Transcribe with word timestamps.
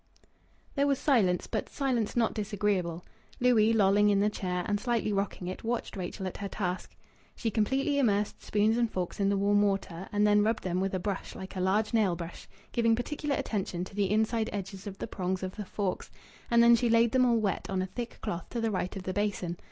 There 0.73 0.87
was 0.87 0.97
silence, 0.97 1.45
but 1.45 1.69
silence 1.69 2.15
not 2.15 2.33
disagreeable. 2.33 3.05
Louis, 3.39 3.71
lolling 3.71 4.09
in 4.09 4.19
the 4.19 4.31
chair, 4.31 4.65
and 4.65 4.79
slightly 4.79 5.13
rocking 5.13 5.45
it, 5.47 5.63
watched 5.63 5.95
Rachel 5.95 6.25
at 6.25 6.37
her 6.37 6.47
task. 6.49 6.95
She 7.35 7.51
completely 7.51 7.99
immersed 7.99 8.41
spoons 8.41 8.77
and 8.79 8.91
forks 8.91 9.19
in 9.19 9.29
the 9.29 9.37
warm 9.37 9.61
water, 9.61 10.09
and 10.11 10.25
then 10.25 10.41
rubbed 10.43 10.63
them 10.63 10.79
with 10.79 10.95
a 10.95 10.99
brush 10.99 11.35
like 11.35 11.55
a 11.55 11.59
large 11.61 11.93
nail 11.93 12.15
brush, 12.15 12.47
giving 12.71 12.95
particular 12.95 13.35
attention 13.35 13.83
to 13.83 13.93
the 13.95 14.09
inside 14.09 14.49
edges 14.51 14.87
of 14.87 14.97
the 14.97 15.05
prongs 15.05 15.43
of 15.43 15.55
the 15.55 15.65
forks; 15.65 16.09
and 16.49 16.63
then 16.63 16.75
she 16.75 16.89
laid 16.89 17.11
them 17.11 17.23
all 17.23 17.37
wet 17.37 17.69
on 17.69 17.83
a 17.83 17.85
thick 17.85 18.17
cloth 18.21 18.49
to 18.49 18.59
the 18.59 18.71
right 18.71 18.95
of 18.95 19.03
the 19.03 19.13
basin. 19.13 19.55